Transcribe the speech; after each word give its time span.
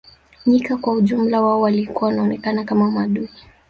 Nyika 0.45 0.77
kwa 0.77 0.93
ujumla 0.93 1.41
wao 1.41 1.61
walikuwa 1.61 2.09
wanaonekana 2.09 2.63
kama 2.63 2.91
maadui 2.91 3.29